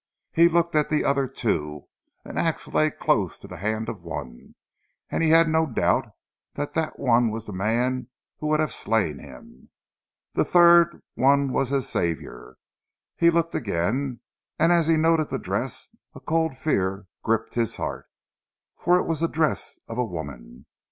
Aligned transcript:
He 0.31 0.49
looked 0.49 0.73
at 0.73 0.89
the 0.89 1.05
other 1.05 1.27
two. 1.27 1.87
An 2.25 2.35
ax 2.35 2.67
lay 2.67 2.89
close 2.89 3.37
to 3.37 3.47
the 3.47 3.57
hand 3.57 3.87
of 3.87 4.01
one, 4.01 4.55
and 5.11 5.21
he 5.21 5.29
had 5.29 5.47
no 5.47 5.67
doubt 5.67 6.07
that 6.55 6.73
that 6.73 6.97
one 6.97 7.29
was 7.29 7.45
the 7.45 7.53
man 7.53 8.07
who 8.39 8.47
would 8.47 8.59
have 8.59 8.73
slain 8.73 9.19
him. 9.19 9.69
The 10.33 10.43
third 10.43 11.03
one 11.13 11.51
was 11.53 11.69
his 11.69 11.87
saviour. 11.87 12.57
He 13.15 13.29
looked 13.29 13.53
again, 13.53 14.21
and 14.57 14.71
as 14.71 14.87
he 14.87 14.97
noted 14.97 15.29
the 15.29 15.37
dress 15.37 15.87
a 16.15 16.19
cold 16.19 16.57
fear 16.57 17.05
gripped 17.21 17.53
his 17.53 17.75
heart, 17.75 18.07
for 18.75 18.97
it 18.97 19.05
was 19.05 19.19
the 19.19 19.27
dress 19.27 19.79
of 19.87 19.99
a 19.99 20.03
woman. 20.03 20.65